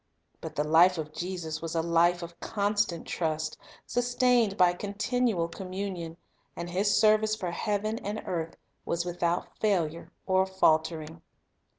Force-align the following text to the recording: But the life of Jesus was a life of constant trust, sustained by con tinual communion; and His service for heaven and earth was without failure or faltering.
But 0.41 0.55
the 0.55 0.63
life 0.63 0.97
of 0.97 1.13
Jesus 1.13 1.61
was 1.61 1.75
a 1.75 1.81
life 1.83 2.23
of 2.23 2.39
constant 2.39 3.05
trust, 3.05 3.55
sustained 3.85 4.57
by 4.57 4.73
con 4.73 4.95
tinual 4.95 5.47
communion; 5.51 6.17
and 6.55 6.71
His 6.71 6.97
service 6.99 7.35
for 7.35 7.51
heaven 7.51 7.99
and 7.99 8.23
earth 8.25 8.57
was 8.83 9.05
without 9.05 9.55
failure 9.59 10.11
or 10.25 10.47
faltering. 10.47 11.21